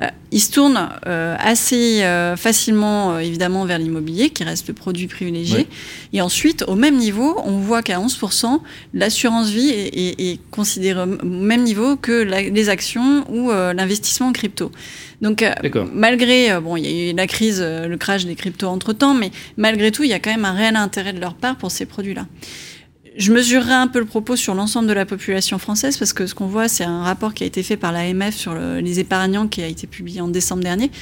Euh, 0.00 0.06
ils 0.30 0.40
se 0.40 0.52
tournent 0.52 0.88
euh, 1.06 1.36
assez 1.38 2.02
euh, 2.02 2.36
facilement, 2.36 3.14
euh, 3.14 3.18
évidemment, 3.18 3.64
vers 3.64 3.78
l'immobilier, 3.78 4.30
qui 4.30 4.44
reste 4.44 4.68
le 4.68 4.74
produit 4.74 5.06
privilégié. 5.06 5.58
Oui. 5.58 5.66
Et 6.12 6.20
ensuite, 6.20 6.64
au 6.68 6.74
même 6.74 6.96
niveau, 6.96 7.40
on 7.44 7.58
voit 7.58 7.82
qu'à 7.82 7.98
11%, 7.98 8.60
l'assurance 8.94 9.48
vie 9.48 9.70
est, 9.70 9.88
est, 9.88 10.20
est, 10.20 10.40
considérée 10.50 11.02
au 11.02 11.26
même 11.26 11.62
niveau 11.62 11.96
que 11.96 12.12
la, 12.12 12.42
les 12.42 12.68
actions 12.68 13.24
ou 13.30 13.50
euh, 13.50 13.72
l'investissement 13.72 14.28
en 14.28 14.32
crypto. 14.32 14.70
Donc, 15.22 15.44
malgré, 15.92 16.60
bon, 16.60 16.76
il 16.76 16.86
y 16.86 17.08
a 17.08 17.10
eu 17.10 17.16
la 17.16 17.26
crise, 17.26 17.60
le 17.60 17.96
crash 17.96 18.24
des 18.24 18.36
cryptos 18.36 18.68
entre-temps, 18.68 19.14
mais 19.14 19.32
malgré 19.56 19.90
tout, 19.90 20.04
il 20.04 20.10
y 20.10 20.12
a 20.12 20.20
quand 20.20 20.30
même 20.30 20.44
un 20.44 20.52
réel 20.52 20.76
intérêt 20.76 21.12
de 21.12 21.20
leur 21.20 21.34
part 21.34 21.56
pour 21.56 21.72
ces 21.72 21.86
produits-là. 21.86 22.26
Je 23.18 23.32
mesurerai 23.32 23.74
un 23.74 23.88
peu 23.88 23.98
le 23.98 24.04
propos 24.04 24.36
sur 24.36 24.54
l'ensemble 24.54 24.86
de 24.86 24.92
la 24.92 25.04
population 25.04 25.58
française 25.58 25.96
parce 25.96 26.12
que 26.12 26.28
ce 26.28 26.36
qu'on 26.36 26.46
voit, 26.46 26.68
c'est 26.68 26.84
un 26.84 27.02
rapport 27.02 27.34
qui 27.34 27.42
a 27.42 27.48
été 27.48 27.64
fait 27.64 27.76
par 27.76 27.90
l'AMF 27.90 28.36
sur 28.36 28.54
le, 28.54 28.78
les 28.78 29.00
épargnants 29.00 29.48
qui 29.48 29.60
a 29.60 29.66
été 29.66 29.88
publié 29.88 30.20
en 30.20 30.28
décembre 30.28 30.62
dernier 30.62 30.92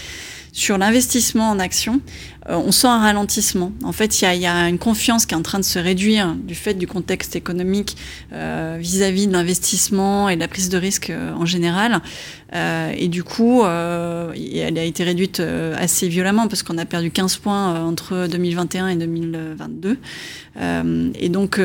sur 0.57 0.79
l'investissement 0.79 1.51
en 1.51 1.59
actions, 1.59 2.01
euh, 2.49 2.57
on 2.57 2.73
sent 2.73 2.87
un 2.87 2.99
ralentissement. 2.99 3.73
En 3.85 3.93
fait, 3.93 4.23
il 4.23 4.41
y, 4.41 4.47
a 4.47 4.69
une 4.71 4.79
confiance 4.79 5.27
qui 5.27 5.35
est 5.35 5.37
en 5.37 5.43
train 5.43 5.59
de 5.59 5.65
se 5.65 5.79
réduire 5.79 6.35
du 6.35 6.55
fait 6.55 6.73
du 6.73 6.87
contexte 6.87 7.37
économique 7.37 7.95
euh, 8.33 8.79
vis-à-vis 8.81 9.27
-vis 9.27 9.29
de 9.29 9.33
l'investissement 9.35 10.31
et 10.31 10.37
de 10.37 10.41
la 10.41 10.49
prise 10.49 10.71
de 10.71 10.79
risque 10.79 11.11
euh, 11.11 11.35
en 11.35 11.45
général. 11.45 12.01
Euh, 12.55 12.93
et 12.97 13.09
du 13.09 13.25
coup, 13.25 13.65
euh, 13.65 14.33
elle 14.55 14.79
a 14.79 14.85
été 14.85 15.03
réduite 15.05 15.41
assez 15.77 16.09
violemment 16.09 16.49
parce 16.49 16.63
qu'on 16.63 16.79
a 16.79 16.85
perdu 16.85 17.11
15 17.11 17.37
points 17.37 17.85
entre 17.85 18.29
2021 18.29 18.89
et 18.89 18.97
2022. 18.97 19.99
et 21.19 21.29
donc, 21.29 21.61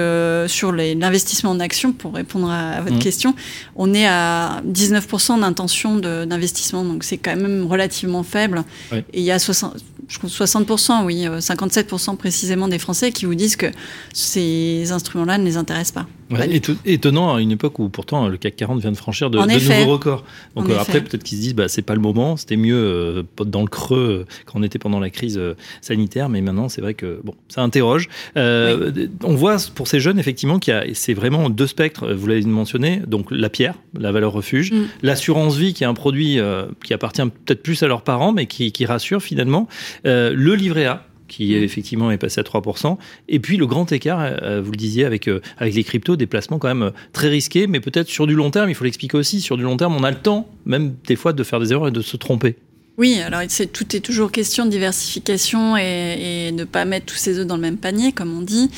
sur 0.48 0.72
l'investissement 0.72 1.52
en 1.52 1.60
actions, 1.60 1.94
pour 1.94 2.14
répondre 2.14 2.50
à, 2.50 2.72
à 2.72 2.82
votre 2.82 2.96
mmh. 2.96 3.00
question, 3.00 3.36
on 3.76 3.94
est 3.94 4.08
à 4.08 4.62
19% 4.68 5.40
d'intention 5.42 5.98
d'investissement. 5.98 6.84
Donc, 6.84 7.04
c'est 7.04 7.18
quand 7.18 7.36
même 7.36 7.66
relativement 7.68 8.24
faible. 8.24 8.64
Oui. 8.92 9.00
Et 9.14 9.20
il 9.20 9.24
y 9.24 9.32
a 9.32 9.40
60, 9.40 9.76
je 10.08 10.20
pense 10.20 10.40
60%, 10.40 11.06
oui, 11.06 11.26
57% 11.26 12.18
précisément 12.18 12.68
des 12.68 12.80
Français 12.80 13.12
qui 13.12 13.26
vous 13.26 13.36
disent 13.36 13.56
que 13.56 13.68
ces 14.14 14.92
instruments-là 14.92 15.38
ne 15.38 15.46
les 15.46 15.58
intéressent 15.58 16.04
pas. 16.04 16.08
Ouais, 16.32 16.62
étonnant 16.86 17.36
à 17.36 17.42
une 17.42 17.52
époque 17.52 17.80
où 17.80 17.90
pourtant 17.90 18.28
le 18.28 18.38
CAC 18.38 18.56
40 18.56 18.80
vient 18.80 18.92
de 18.92 18.98
franchir 18.98 19.30
de, 19.30 19.40
de 19.40 19.80
nouveaux 19.80 19.94
records. 19.94 20.24
Donc 20.56 20.70
euh, 20.70 20.78
après, 20.80 21.02
peut-être 21.02 21.24
qu'ils 21.24 21.38
se 21.38 21.44
disent, 21.44 21.56
bah, 21.56 21.68
c'est 21.68 21.82
pas 21.82 21.94
le 21.94 22.00
moment, 22.00 22.38
c'était 22.38 22.56
mieux 22.56 22.76
euh, 22.76 23.24
dans 23.46 23.62
le 23.62 23.68
creux 23.68 24.26
euh, 24.28 24.34
quand 24.46 24.60
on 24.60 24.64
était 24.64 24.80
pendant 24.80 25.00
la 25.00 25.10
crise 25.10 25.38
euh, 25.38 25.56
sanitaire, 25.82 26.30
mais 26.30 26.42
maintenant 26.42 26.70
c'est 26.70 26.82
vrai 26.82 26.94
que 26.94 27.20
bon, 27.24 27.36
ça 27.50 27.62
interroge. 27.62 28.08
Euh, 28.38 28.92
oui. 28.96 29.10
On 29.24 29.36
voit 29.36 29.58
pour 29.76 29.88
ces 29.88 30.00
jeunes 30.00 30.20
effectivement 30.20 30.60
qu'il 30.60 30.74
y 30.74 30.78
a, 30.78 30.86
c'est 30.94 31.14
vraiment 31.14 31.50
deux 31.50 31.68
spectres. 31.68 32.12
Vous 32.14 32.28
l'avez 32.28 32.42
mentionné, 32.44 33.02
donc 33.06 33.28
la 33.32 33.50
pierre, 33.50 33.76
la 33.98 34.12
valeur 34.12 34.32
refuge, 34.32 34.72
mm. 34.72 34.86
l'assurance 35.04 35.58
vie 35.58 35.74
qui 35.74 35.84
est 35.84 35.88
un 35.88 35.94
produit 35.94 36.40
euh, 36.40 36.66
qui 36.84 36.94
appartient 36.94 37.22
peut-être 37.46 37.64
plus 37.64 37.84
à 37.84 37.88
leurs 37.88 38.04
parents, 38.04 38.32
mais 38.32 38.46
qui, 38.46 38.72
qui 38.72 38.86
rassure 38.86 39.22
finalement, 39.22 39.68
le 40.04 40.56
livret 40.56 40.86
A 40.86 41.06
qui 41.32 41.56
est, 41.56 41.62
effectivement 41.62 42.12
est 42.12 42.18
passé 42.18 42.42
à 42.42 42.44
3%. 42.44 42.98
Et 43.30 43.40
puis 43.40 43.58
le 43.58 43.66
grand 43.66 43.92
écart, 43.92 44.20
euh, 44.22 44.62
vous 44.62 44.72
le 44.72 44.78
disiez, 44.78 45.06
avec, 45.06 45.28
euh, 45.28 45.42
avec 45.58 45.74
les 45.74 45.84
cryptos, 45.84 46.18
des 46.18 46.28
placements 46.28 46.60
quand 46.60 46.68
même 46.68 46.92
très 47.14 47.30
risqués, 47.30 47.68
mais 47.68 47.80
peut-être 47.80 48.10
sur 48.10 48.28
du 48.28 48.36
long 48.36 48.52
terme, 48.52 48.70
il 48.70 48.76
faut 48.76 48.84
l'expliquer 48.84 49.18
aussi, 49.18 49.40
sur 49.40 49.58
du 49.58 49.64
long 49.64 49.78
terme, 49.78 49.96
on 49.96 50.04
a 50.04 50.12
le 50.12 50.18
temps, 50.18 50.50
même 50.66 50.94
des 51.08 51.16
fois, 51.16 51.34
de 51.34 51.44
faire 51.44 51.60
des 51.60 51.72
erreurs 51.72 51.88
et 51.88 51.92
de 51.92 52.02
se 52.02 52.18
tromper. 52.18 52.58
Oui, 52.98 53.20
alors 53.26 53.42
c'est, 53.48 53.72
tout 53.72 53.96
est 53.96 54.02
toujours 54.02 54.32
question 54.32 54.66
de 54.66 54.70
diversification 54.70 55.78
et, 55.78 56.48
et 56.48 56.52
ne 56.52 56.66
pas 56.66 56.84
mettre 56.84 57.06
tous 57.06 57.16
ses 57.16 57.40
œufs 57.40 57.48
dans 57.48 57.56
le 57.56 57.62
même 57.62 57.78
panier, 57.78 58.12
comme 58.12 58.38
on 58.38 58.42
dit. 58.42 58.70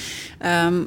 Euh, 0.45 0.85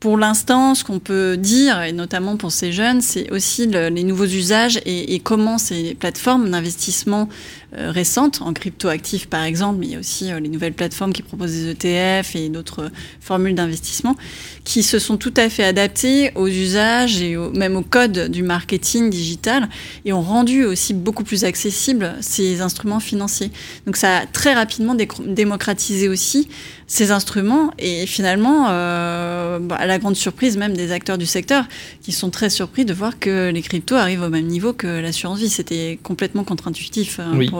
pour 0.00 0.16
l'instant, 0.16 0.74
ce 0.74 0.82
qu'on 0.82 0.98
peut 0.98 1.36
dire, 1.36 1.82
et 1.82 1.92
notamment 1.92 2.38
pour 2.38 2.52
ces 2.52 2.72
jeunes, 2.72 3.02
c'est 3.02 3.30
aussi 3.30 3.66
le, 3.66 3.90
les 3.90 4.02
nouveaux 4.02 4.24
usages 4.24 4.78
et, 4.86 5.14
et, 5.14 5.20
comment 5.20 5.58
ces 5.58 5.94
plateformes 5.94 6.50
d'investissement 6.50 7.28
euh, 7.28 7.59
récentes, 7.72 8.42
en 8.42 8.52
cryptoactifs 8.52 9.26
par 9.26 9.44
exemple, 9.44 9.78
mais 9.80 9.86
il 9.86 9.92
y 9.92 9.96
a 9.96 9.98
aussi 9.98 10.32
euh, 10.32 10.40
les 10.40 10.48
nouvelles 10.48 10.72
plateformes 10.72 11.12
qui 11.12 11.22
proposent 11.22 11.52
des 11.52 11.70
ETF 11.70 12.34
et 12.34 12.48
d'autres 12.48 12.84
euh, 12.84 12.88
formules 13.20 13.54
d'investissement, 13.54 14.16
qui 14.64 14.82
se 14.82 14.98
sont 14.98 15.16
tout 15.16 15.34
à 15.36 15.48
fait 15.48 15.62
adaptées 15.62 16.32
aux 16.34 16.48
usages 16.48 17.22
et 17.22 17.36
au, 17.36 17.52
même 17.52 17.76
au 17.76 17.82
code 17.82 18.28
du 18.28 18.42
marketing 18.42 19.10
digital 19.10 19.68
et 20.04 20.12
ont 20.12 20.22
rendu 20.22 20.64
aussi 20.64 20.94
beaucoup 20.94 21.22
plus 21.22 21.44
accessibles 21.44 22.14
ces 22.20 22.60
instruments 22.60 23.00
financiers. 23.00 23.52
Donc 23.86 23.96
ça 23.96 24.18
a 24.18 24.26
très 24.26 24.54
rapidement 24.54 24.96
démocratisé 25.26 26.08
aussi 26.08 26.48
ces 26.88 27.12
instruments 27.12 27.70
et 27.78 28.04
finalement, 28.06 28.66
euh, 28.70 29.60
bah, 29.60 29.76
à 29.76 29.86
la 29.86 29.98
grande 29.98 30.16
surprise 30.16 30.56
même 30.56 30.76
des 30.76 30.90
acteurs 30.90 31.18
du 31.18 31.26
secteur, 31.26 31.66
qui 32.02 32.10
sont 32.10 32.30
très 32.30 32.50
surpris 32.50 32.84
de 32.84 32.92
voir 32.92 33.20
que 33.20 33.50
les 33.50 33.62
cryptos 33.62 33.94
arrivent 33.94 34.22
au 34.22 34.28
même 34.28 34.46
niveau 34.46 34.72
que 34.72 34.88
l'assurance 34.88 35.38
vie. 35.38 35.48
C'était 35.48 36.00
complètement 36.02 36.42
contre-intuitif 36.42 37.20
oui. 37.34 37.48
pour 37.48 37.59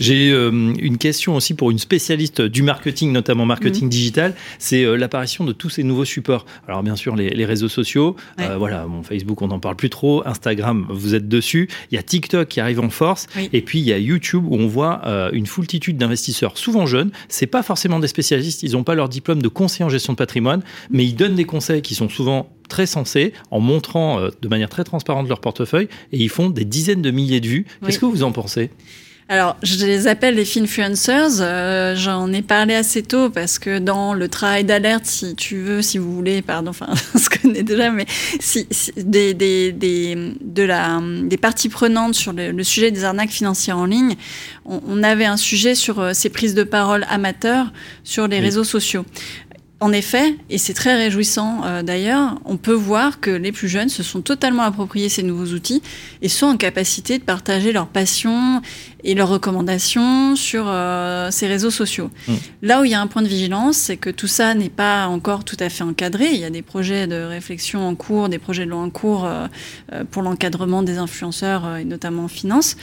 J'ai 0.00 0.30
euh, 0.30 0.50
une 0.50 0.98
question 0.98 1.36
aussi 1.36 1.54
pour 1.54 1.70
une 1.70 1.78
spécialiste 1.78 2.42
du 2.42 2.62
marketing, 2.62 3.12
notamment 3.12 3.46
marketing 3.46 3.86
mmh. 3.86 3.90
digital. 3.90 4.34
C'est 4.58 4.84
euh, 4.84 4.96
l'apparition 4.96 5.44
de 5.44 5.52
tous 5.52 5.70
ces 5.70 5.82
nouveaux 5.82 6.04
supports. 6.04 6.46
Alors 6.68 6.82
bien 6.82 6.96
sûr 6.96 7.16
les, 7.16 7.30
les 7.30 7.44
réseaux 7.44 7.68
sociaux, 7.68 8.16
ouais. 8.38 8.46
euh, 8.46 8.56
voilà, 8.56 8.86
mon 8.86 9.02
Facebook 9.02 9.40
on 9.42 9.48
n'en 9.48 9.60
parle 9.60 9.76
plus 9.76 9.90
trop, 9.90 10.26
Instagram 10.26 10.86
vous 10.90 11.14
êtes 11.14 11.28
dessus. 11.28 11.68
Il 11.90 11.94
y 11.94 11.98
a 11.98 12.02
TikTok 12.02 12.48
qui 12.48 12.60
arrive 12.60 12.80
en 12.80 12.90
force, 12.90 13.26
oui. 13.36 13.48
et 13.52 13.62
puis 13.62 13.78
il 13.78 13.84
y 13.84 13.92
a 13.92 13.98
YouTube 13.98 14.44
où 14.48 14.56
on 14.56 14.66
voit 14.66 15.02
une 15.32 15.46
foultitude 15.46 15.96
d'investisseurs, 15.96 16.58
souvent 16.58 16.86
jeunes. 16.86 17.10
C'est 17.28 17.46
pas 17.46 17.62
forcément 17.62 17.98
des 17.98 18.08
spécialistes, 18.08 18.62
ils 18.62 18.72
n'ont 18.72 18.84
pas 18.84 18.94
leur 18.94 19.08
diplôme 19.08 19.42
de 19.42 19.48
conseiller 19.48 19.84
en 19.84 19.88
gestion 19.88 20.12
de 20.12 20.18
patrimoine, 20.18 20.62
mais 20.90 21.04
ils 21.04 21.14
donnent 21.14 21.34
des 21.34 21.44
conseils 21.44 21.82
qui 21.82 21.94
sont 21.94 22.08
souvent 22.08 22.50
très 22.68 22.86
sensés 22.86 23.32
en 23.50 23.60
montrant 23.60 24.20
de 24.20 24.48
manière 24.48 24.68
très 24.68 24.84
transparente 24.84 25.28
leur 25.28 25.40
portefeuille 25.40 25.88
et 26.12 26.18
ils 26.18 26.28
font 26.28 26.50
des 26.50 26.64
dizaines 26.64 27.02
de 27.02 27.10
milliers 27.10 27.40
de 27.40 27.48
vues. 27.48 27.66
Qu'est-ce 27.84 27.98
oui. 27.98 28.00
que 28.00 28.16
vous 28.16 28.22
en 28.22 28.32
pensez? 28.32 28.70
Alors, 29.26 29.56
je 29.62 29.86
les 29.86 30.06
appelle 30.06 30.34
les 30.34 30.44
finfluencers. 30.44 31.40
Euh, 31.40 31.96
J'en 31.96 32.30
ai 32.32 32.42
parlé 32.42 32.74
assez 32.74 33.02
tôt 33.02 33.30
parce 33.30 33.58
que 33.58 33.78
dans 33.78 34.12
le 34.12 34.28
travail 34.28 34.64
d'alerte, 34.64 35.06
si 35.06 35.34
tu 35.34 35.56
veux, 35.56 35.80
si 35.80 35.96
vous 35.96 36.14
voulez, 36.14 36.42
pardon, 36.42 36.70
enfin, 36.70 36.88
on 37.14 37.18
se 37.18 37.30
connaît 37.30 37.62
déjà, 37.62 37.90
mais 37.90 38.04
si, 38.38 38.66
si 38.70 38.92
des, 38.96 39.32
des, 39.32 39.72
des, 39.72 40.34
de 40.42 40.62
la, 40.62 41.00
des 41.22 41.38
parties 41.38 41.70
prenantes 41.70 42.14
sur 42.14 42.34
le, 42.34 42.50
le, 42.50 42.64
sujet 42.64 42.90
des 42.90 43.04
arnaques 43.04 43.30
financières 43.30 43.78
en 43.78 43.86
ligne, 43.86 44.14
on, 44.66 44.82
on 44.86 45.02
avait 45.02 45.24
un 45.24 45.38
sujet 45.38 45.74
sur 45.74 46.00
euh, 46.00 46.12
ces 46.12 46.28
prises 46.28 46.54
de 46.54 46.64
parole 46.64 47.06
amateurs 47.08 47.72
sur 48.02 48.28
les 48.28 48.38
oui. 48.38 48.44
réseaux 48.44 48.64
sociaux. 48.64 49.06
En 49.80 49.92
effet, 49.92 50.36
et 50.50 50.56
c'est 50.56 50.72
très 50.72 50.94
réjouissant 50.94 51.62
euh, 51.64 51.82
d'ailleurs, 51.82 52.40
on 52.44 52.56
peut 52.56 52.72
voir 52.72 53.18
que 53.18 53.30
les 53.30 53.50
plus 53.50 53.68
jeunes 53.68 53.88
se 53.88 54.04
sont 54.04 54.22
totalement 54.22 54.62
appropriés 54.62 55.08
ces 55.08 55.24
nouveaux 55.24 55.52
outils 55.52 55.82
et 56.22 56.28
sont 56.28 56.46
en 56.46 56.56
capacité 56.56 57.18
de 57.18 57.24
partager 57.24 57.72
leur 57.72 57.88
passion 57.88 58.62
et 59.02 59.14
leurs 59.14 59.28
recommandations 59.28 60.36
sur 60.36 60.64
euh, 60.68 61.30
ces 61.32 61.48
réseaux 61.48 61.72
sociaux. 61.72 62.10
Mm. 62.28 62.34
Là 62.62 62.80
où 62.80 62.84
il 62.84 62.92
y 62.92 62.94
a 62.94 63.00
un 63.00 63.08
point 63.08 63.20
de 63.20 63.28
vigilance, 63.28 63.76
c'est 63.76 63.96
que 63.96 64.10
tout 64.10 64.28
ça 64.28 64.54
n'est 64.54 64.70
pas 64.70 65.08
encore 65.08 65.44
tout 65.44 65.56
à 65.58 65.68
fait 65.68 65.84
encadré. 65.84 66.28
Il 66.32 66.38
y 66.38 66.44
a 66.44 66.50
des 66.50 66.62
projets 66.62 67.08
de 67.08 67.16
réflexion 67.22 67.86
en 67.86 67.96
cours, 67.96 68.28
des 68.28 68.38
projets 68.38 68.66
de 68.66 68.70
loi 68.70 68.80
en 68.80 68.90
cours 68.90 69.26
euh, 69.26 69.48
pour 70.10 70.22
l'encadrement 70.22 70.82
des 70.82 70.98
influenceurs 70.98 71.76
et 71.76 71.84
notamment 71.84 72.24
en 72.24 72.28
finance 72.28 72.76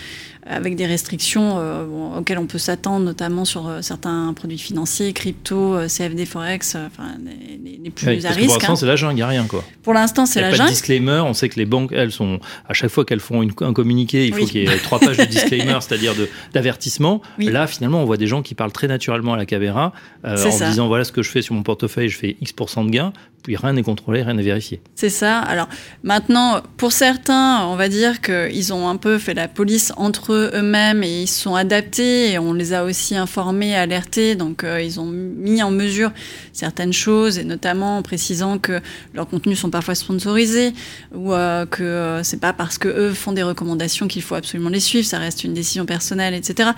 avec 0.45 0.75
des 0.75 0.87
restrictions 0.87 1.57
euh, 1.59 2.17
auxquelles 2.17 2.39
on 2.39 2.47
peut 2.47 2.57
s'attendre, 2.57 3.05
notamment 3.05 3.45
sur 3.45 3.67
euh, 3.67 3.81
certains 3.81 4.33
produits 4.33 4.57
financiers, 4.57 5.13
crypto, 5.13 5.75
euh, 5.75 5.87
CFD, 5.87 6.25
Forex, 6.25 6.75
enfin, 6.75 7.11
les, 7.23 7.79
les, 7.83 7.89
plus 7.91 8.25
à 8.25 8.31
risque. 8.31 8.47
Pour 8.47 8.55
l'instant, 8.55 8.73
hein. 8.73 8.75
c'est 8.75 8.85
la 8.85 8.95
jungle, 8.95 9.13
il 9.13 9.15
n'y 9.17 9.21
a 9.21 9.27
rien. 9.27 9.45
Quoi. 9.45 9.63
Pour 9.83 9.93
l'instant, 9.93 10.25
c'est 10.25 10.41
la 10.41 10.49
jungle. 10.49 10.63
Pas 10.63 10.65
de 10.65 10.69
disclaimer, 10.71 11.21
on 11.25 11.33
sait 11.33 11.47
que 11.47 11.59
les 11.59 11.65
banques, 11.65 11.91
elles 11.91 12.11
sont, 12.11 12.39
à 12.67 12.73
chaque 12.73 12.89
fois 12.89 13.05
qu'elles 13.05 13.19
font 13.19 13.43
une, 13.43 13.51
un 13.61 13.73
communiqué, 13.73 14.27
il 14.27 14.33
faut 14.33 14.45
qu'il 14.45 14.63
y 14.63 14.65
ait 14.65 14.77
trois 14.77 14.99
pages 14.99 15.17
de 15.17 15.25
disclaimer, 15.25 15.77
c'est-à-dire 15.81 16.13
d'avertissement. 16.53 17.21
Là, 17.37 17.67
finalement, 17.67 18.01
on 18.01 18.05
voit 18.05 18.17
des 18.17 18.27
gens 18.27 18.41
qui 18.41 18.55
parlent 18.55 18.71
très 18.71 18.87
naturellement 18.87 19.33
à 19.33 19.37
la 19.37 19.45
caméra, 19.45 19.93
en 20.23 20.35
disant 20.35 20.87
voilà 20.87 21.03
ce 21.03 21.11
que 21.11 21.21
je 21.21 21.29
fais 21.29 21.41
sur 21.41 21.53
mon 21.53 21.63
portefeuille, 21.63 22.09
je 22.09 22.17
fais 22.17 22.37
X% 22.41 22.85
de 22.85 22.89
gains 22.89 23.13
puis 23.41 23.55
rien 23.55 23.73
n'est 23.73 23.83
contrôlé, 23.83 24.21
rien 24.21 24.33
n'est 24.33 24.43
vérifié. 24.43 24.81
C'est 24.95 25.09
ça. 25.09 25.39
Alors 25.39 25.67
maintenant, 26.03 26.61
pour 26.77 26.91
certains, 26.91 27.65
on 27.65 27.75
va 27.75 27.89
dire 27.89 28.21
qu'ils 28.21 28.73
ont 28.73 28.87
un 28.87 28.97
peu 28.97 29.17
fait 29.17 29.33
la 29.33 29.47
police 29.47 29.91
entre 29.97 30.33
eux-mêmes 30.53 31.03
et 31.03 31.23
ils 31.23 31.27
sont 31.27 31.55
adaptés 31.55 32.31
et 32.31 32.39
on 32.39 32.53
les 32.53 32.73
a 32.73 32.83
aussi 32.83 33.15
informés, 33.15 33.75
alertés. 33.75 34.35
Donc 34.35 34.63
euh, 34.63 34.81
ils 34.81 34.99
ont 34.99 35.05
mis 35.05 35.63
en 35.63 35.71
mesure 35.71 36.11
certaines 36.53 36.93
choses 36.93 37.37
et 37.37 37.43
notamment 37.43 37.97
en 37.97 38.01
précisant 38.01 38.57
que 38.57 38.79
leurs 39.13 39.27
contenus 39.27 39.59
sont 39.59 39.69
parfois 39.69 39.95
sponsorisés 39.95 40.73
ou 41.13 41.33
euh, 41.33 41.65
que 41.65 41.83
euh, 41.83 42.23
c'est 42.23 42.39
pas 42.39 42.53
parce 42.53 42.77
que 42.77 42.87
eux 42.87 43.13
font 43.13 43.31
des 43.31 43.43
recommandations 43.43 44.07
qu'il 44.07 44.21
faut 44.21 44.35
absolument 44.35 44.69
les 44.69 44.79
suivre. 44.79 45.05
Ça 45.05 45.19
reste 45.19 45.43
une 45.43 45.53
décision 45.53 45.85
personnelle, 45.85 46.33
etc. 46.33 46.71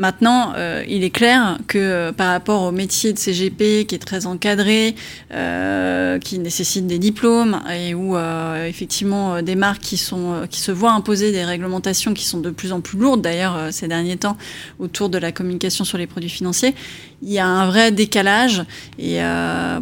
Maintenant, 0.00 0.54
euh, 0.56 0.82
il 0.88 1.04
est 1.04 1.10
clair 1.10 1.58
que 1.66 1.76
euh, 1.76 2.12
par 2.12 2.28
rapport 2.28 2.62
au 2.62 2.72
métier 2.72 3.12
de 3.12 3.18
CGP 3.18 3.84
qui 3.84 3.94
est 3.94 3.98
très 3.98 4.24
encadré, 4.24 4.94
euh, 5.30 6.18
qui 6.18 6.38
nécessite 6.38 6.86
des 6.86 6.98
diplômes 6.98 7.60
et 7.70 7.92
où 7.92 8.16
effectivement 8.66 9.42
des 9.42 9.56
marques 9.56 9.82
qui 9.82 9.98
sont 9.98 10.46
qui 10.48 10.60
se 10.60 10.72
voient 10.72 10.92
imposer 10.92 11.32
des 11.32 11.44
réglementations 11.44 12.14
qui 12.14 12.24
sont 12.24 12.40
de 12.40 12.48
plus 12.48 12.72
en 12.72 12.80
plus 12.80 12.98
lourdes 12.98 13.20
d'ailleurs 13.20 13.68
ces 13.72 13.88
derniers 13.88 14.16
temps 14.16 14.38
autour 14.78 15.10
de 15.10 15.18
la 15.18 15.32
communication 15.32 15.84
sur 15.84 15.98
les 15.98 16.06
produits 16.06 16.30
financiers, 16.30 16.74
il 17.22 17.30
y 17.30 17.38
a 17.38 17.46
un 17.46 17.66
vrai 17.66 17.92
décalage 17.92 18.64
et 18.98 19.20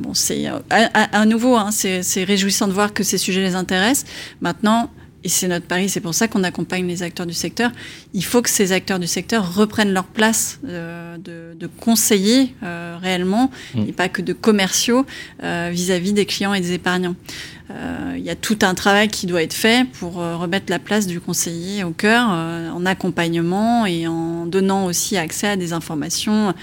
bon 0.01 0.15
c'est 0.15 0.47
à, 0.71 1.27
nouveau 1.27 1.55
hein, 1.55 1.71
c'est 1.71 2.25
réjouissant 2.25 2.67
de 2.67 2.73
voir 2.73 2.93
que 2.93 3.05
ces 3.05 3.19
sujets 3.19 3.43
les 3.43 3.55
intéressent. 3.55 4.11
Maintenant, 4.41 4.91
et 5.29 5.31
c'est 5.31 5.47
notre 5.47 5.67
pari, 5.67 5.91
c'est 5.91 6.01
pour 6.01 6.15
ça 6.15 6.27
qu'on 6.27 6.43
accompagne 6.43 6.87
les 6.87 7.03
acteurs 7.03 7.27
du 7.27 7.35
secteur. 7.35 7.71
Il 8.15 8.25
faut 8.25 8.41
que 8.41 8.49
ces 8.49 8.73
acteurs 8.73 8.99
du 8.99 9.07
secteur 9.07 9.57
reprennent 9.57 9.93
leur 9.93 10.07
place 10.07 10.59
euh, 10.67 11.19
de, 11.19 11.55
de, 11.55 11.67
conseillers 11.67 12.55
euh, 12.63 12.97
réellement, 12.99 13.51
mm. 13.75 13.89
et 13.89 13.93
pas 13.93 14.09
que 14.09 14.23
de 14.23 14.33
commerciaux 14.33 15.05
euh, 15.43 15.69
vis-à-vis 15.71 16.15
des 16.15 16.25
clients 16.25 16.55
et 16.55 16.63
des 16.63 16.73
épargnants. 16.73 17.15
Il 18.17 18.25
y 18.25 18.31
a 18.31 18.35
tout 18.35 18.59
un 18.63 18.75
travail 18.75 19.09
qui 19.09 19.27
doit 19.27 19.43
être 19.43 19.53
fait 19.53 19.87
pour 20.01 20.15
remettre 20.15 20.71
la 20.71 20.79
place 20.79 21.07
du 21.07 21.21
conseiller 21.21 21.85
au 21.85 21.91
cœur, 21.91 22.27
en 22.31 22.87
accompagnement 22.87 23.85
et 23.85 24.07
en 24.07 24.47
donnant 24.47 24.87
aussi 24.87 25.19
accès 25.19 25.49
à 25.49 25.57
des 25.57 25.75
informations 25.75 26.55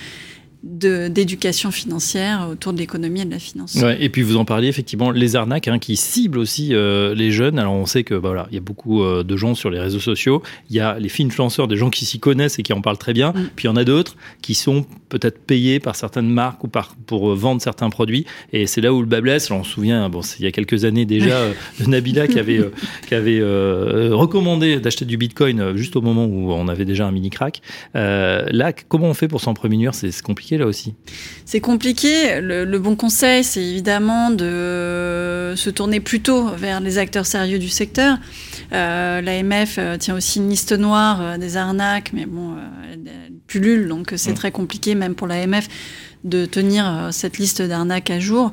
d'éducation 0.65 1.69
financière 1.69 2.47
autour 2.51 2.73
de 2.73 2.79
l'économie 2.79 3.21
et 3.21 3.25
de 3.25 3.29
la 3.29 3.37
finance. 3.37 3.75
Ouais, 3.75 4.03
et 4.03 4.09
puis 4.09 4.23
vous 4.23 4.35
en 4.35 4.45
parliez 4.45 4.67
effectivement, 4.67 5.11
les 5.11 5.35
arnaques 5.35 5.67
hein, 5.67 5.77
qui 5.77 5.95
ciblent 5.95 6.39
aussi 6.39 6.73
euh, 6.73 7.13
les 7.13 7.29
jeunes. 7.31 7.59
Alors 7.59 7.73
on 7.73 7.85
sait 7.85 8.03
que 8.03 8.15
bah, 8.15 8.29
voilà, 8.29 8.47
il 8.49 8.55
y 8.55 8.57
a 8.57 8.61
beaucoup 8.61 9.03
euh, 9.03 9.23
de 9.23 9.37
gens 9.37 9.53
sur 9.53 9.69
les 9.69 9.79
réseaux 9.79 9.99
sociaux. 9.99 10.41
Il 10.71 10.75
y 10.75 10.79
a 10.79 10.97
les 10.97 11.11
influenceurs, 11.21 11.67
des 11.67 11.77
gens 11.77 11.91
qui 11.91 12.05
s'y 12.05 12.19
connaissent 12.19 12.57
et 12.57 12.63
qui 12.63 12.73
en 12.73 12.81
parlent 12.81 12.97
très 12.97 13.13
bien. 13.13 13.29
Mm. 13.29 13.49
Puis 13.55 13.65
il 13.65 13.67
y 13.67 13.71
en 13.71 13.75
a 13.75 13.83
d'autres 13.83 14.15
qui 14.41 14.55
sont 14.55 14.87
peut-être 15.09 15.37
payés 15.37 15.79
par 15.79 15.95
certaines 15.95 16.29
marques 16.29 16.63
ou 16.63 16.67
par, 16.67 16.95
pour 17.05 17.29
euh, 17.29 17.35
vendre 17.35 17.61
certains 17.61 17.91
produits. 17.91 18.25
Et 18.51 18.65
c'est 18.65 18.81
là 18.81 18.91
où 18.91 19.01
le 19.01 19.07
bas 19.07 19.21
blesse. 19.21 19.51
on 19.51 19.63
se 19.63 19.69
souvient, 19.69 20.09
bon, 20.09 20.21
il 20.39 20.45
y 20.45 20.47
a 20.47 20.51
quelques 20.51 20.83
années 20.83 21.05
déjà, 21.05 21.47
de 21.79 21.85
Nabila 21.87 22.27
qui 22.27 22.39
avait, 22.39 22.59
qui 23.07 23.13
avait 23.13 23.39
recommandé 24.11 24.79
d'acheter 24.79 25.05
du 25.05 25.17
Bitcoin 25.17 25.77
juste 25.77 25.95
au 25.95 26.01
moment 26.01 26.25
où 26.25 26.51
on 26.51 26.67
avait 26.67 26.85
déjà 26.85 27.05
un 27.05 27.11
mini 27.11 27.29
crack. 27.29 27.61
là, 27.93 28.73
comment 28.87 29.07
on 29.07 29.13
fait 29.13 29.27
pour 29.27 29.41
s'en 29.41 29.53
prémunir? 29.53 29.93
C'est 29.93 30.19
compliqué 30.21 30.54
là 30.57 30.65
aussi 30.65 30.93
C'est 31.45 31.61
compliqué. 31.61 32.39
Le, 32.41 32.77
bon 32.79 32.95
conseil, 32.95 33.43
c'est 33.43 33.63
évidemment 33.63 34.29
de 34.29 35.53
se 35.55 35.69
tourner 35.69 35.99
plutôt 35.99 36.47
vers 36.49 36.79
les 36.79 36.97
acteurs 36.97 37.25
sérieux 37.25 37.59
du 37.59 37.69
secteur. 37.69 38.17
Euh, 38.73 39.21
L'AMF 39.21 39.75
euh, 39.77 39.97
tient 39.97 40.15
aussi 40.15 40.39
une 40.39 40.49
liste 40.49 40.73
noire 40.73 41.21
euh, 41.21 41.37
des 41.37 41.57
arnaques, 41.57 42.11
mais 42.13 42.25
bon, 42.25 42.55
elle, 42.91 42.99
pullule, 43.47 43.87
donc 43.87 44.13
c'est 44.15 44.33
très 44.33 44.51
compliqué 44.51 44.95
même 44.95 45.13
pour 45.13 45.27
l'AMF 45.27 45.67
de 46.23 46.47
tenir 46.47 47.09
cette 47.11 47.37
liste 47.37 47.61
d'arnaques 47.61 48.09
à 48.09 48.19
jour. 48.19 48.51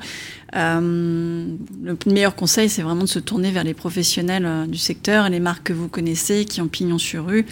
le 0.53 1.97
meilleur 2.07 2.35
conseil, 2.35 2.69
c'est 2.69 2.83
vraiment 2.83 3.05
de 3.05 3.09
se 3.09 3.19
tourner 3.19 3.51
vers 3.51 3.65
les 3.65 3.73
professionnels 3.73 4.69
du 4.69 4.77
secteur, 4.77 5.31
les 5.31 5.41
marques 5.41 5.69
que 5.69 5.73
vous 5.73 5.89
connaissez, 5.89 6.45
qui 6.45 6.61
ont 6.61 6.69
pignon 6.69 6.99
sur 6.99 7.25
rue, 7.25 7.47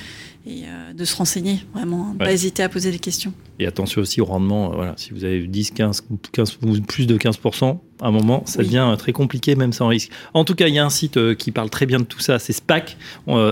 et 0.46 0.62
euh, 0.64 0.92
de 0.94 1.04
se 1.04 1.14
renseigner, 1.14 1.60
vraiment, 1.74 2.14
pas 2.18 2.32
hésiter 2.32 2.62
à 2.62 2.68
poser 2.68 2.90
des 2.90 2.98
questions. 2.98 3.32
Et 3.58 3.66
attention 3.66 4.00
aussi 4.00 4.20
au 4.20 4.24
rendement, 4.24 4.72
euh, 4.72 4.76
voilà, 4.76 4.94
si 4.96 5.12
vous 5.12 5.24
avez 5.24 5.46
10, 5.46 5.72
15, 5.72 6.06
15 6.32 6.58
plus 6.86 7.06
de 7.06 7.18
15%, 7.18 7.78
à 8.00 8.06
un 8.06 8.10
moment, 8.10 8.42
ça 8.46 8.62
devient 8.62 8.86
euh, 8.90 8.96
très 8.96 9.12
compliqué, 9.12 9.54
même 9.54 9.72
sans 9.72 9.88
risque. 9.88 10.10
En 10.32 10.44
tout 10.44 10.54
cas, 10.54 10.68
il 10.68 10.74
y 10.74 10.78
a 10.78 10.84
un 10.84 10.90
site 10.90 11.34
qui 11.36 11.50
parle 11.50 11.68
très 11.68 11.86
bien 11.86 11.98
de 11.98 12.04
tout 12.04 12.20
ça, 12.20 12.38
c'est 12.38 12.54
SPAC, 12.54 12.96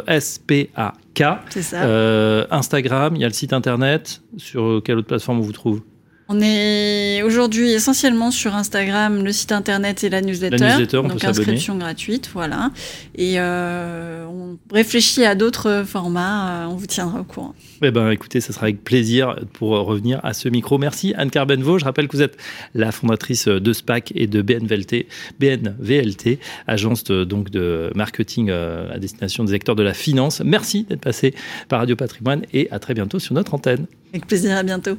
S-P-A-K. 0.07 1.25
C'est 1.51 1.63
ça. 1.63 2.47
Instagram, 2.51 3.17
il 3.17 3.23
y 3.23 3.25
a 3.25 3.29
le 3.29 3.35
site 3.35 3.53
internet. 3.53 4.23
Sur 4.37 4.83
quelle 4.83 4.99
autre 4.99 5.09
plateforme 5.09 5.39
on 5.39 5.43
vous 5.43 5.53
trouve? 5.53 5.83
On 6.31 6.41
est 6.43 7.23
aujourd'hui 7.23 7.71
essentiellement 7.73 8.31
sur 8.31 8.55
Instagram, 8.55 9.25
le 9.25 9.33
site 9.33 9.51
internet 9.51 10.05
et 10.05 10.11
la 10.11 10.21
newsletter. 10.21 10.59
La 10.59 10.73
newsletter, 10.73 10.99
on 10.99 11.09
donc 11.09 11.25
inscription 11.25 11.77
gratuite, 11.79 12.29
voilà. 12.35 12.71
Et 13.15 13.35
euh, 13.37 14.27
on 14.27 14.59
réfléchit 14.71 15.25
à 15.25 15.35
d'autres 15.35 15.85
formats, 15.87 16.65
euh, 16.65 16.67
on 16.67 16.77
vous 16.77 16.87
tiendra 16.87 17.21
au 17.21 17.25
courant. 17.25 17.55
Eh 17.83 17.91
ben, 17.91 18.11
écoutez, 18.11 18.41
ça 18.41 18.53
sera 18.53 18.65
avec 18.65 18.85
plaisir 18.85 19.37
pour 19.55 19.71
revenir 19.71 20.21
à 20.23 20.35
ce 20.35 20.51
micro. 20.51 20.77
Merci 20.77 21.15
Anne 21.17 21.31
Carbenveau. 21.31 21.79
Je 21.79 21.87
rappelle 21.87 22.09
que 22.09 22.17
vous 22.17 22.23
êtes 22.23 22.37
la 22.75 22.93
fondatrice 22.93 23.49
de 23.49 23.73
SPAC 23.73 24.13
et 24.15 24.27
de 24.27 24.43
BNVLT, 24.43 25.07
BNVLT, 25.41 26.41
agence 26.67 27.05
de, 27.05 27.25
donc 27.25 27.49
de 27.49 27.91
marketing 27.95 28.51
euh, 28.51 28.93
à 28.95 28.99
destination 28.99 29.45
des 29.45 29.55
acteurs 29.55 29.77
de 29.77 29.83
la 29.83 29.95
finance. 29.95 30.43
Merci 30.45 30.85
d'être 30.85 31.01
passé 31.01 31.35
par 31.69 31.79
Radio 31.81 31.97
Patrimoine 31.97 32.43
et 32.53 32.71
à 32.71 32.79
très 32.79 32.93
bientôt 32.93 33.19
sur 33.19 33.35
notre 33.35 33.55
antenne. 33.55 33.87
Avec 34.13 34.27
plaisir, 34.27 34.55
à 34.57 34.63
bientôt. 34.63 34.99